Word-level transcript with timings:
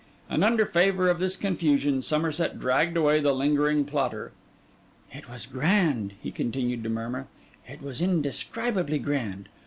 And 0.31 0.43
under 0.43 0.65
favour 0.65 1.09
of 1.11 1.19
this 1.19 1.37
confusion, 1.37 2.01
Somerset 2.01 2.57
dragged 2.59 2.97
away 2.97 3.19
the 3.19 3.33
lingering 3.35 3.85
plotter. 3.85 4.31
'It 5.13 5.29
was 5.29 5.45
grand,' 5.45 6.13
he 6.19 6.31
continued 6.31 6.81
to 6.81 6.89
murmur: 6.89 7.27
'it 7.69 7.83
was 7.83 8.01
indescribably 8.01 8.97
grand. 8.97 9.47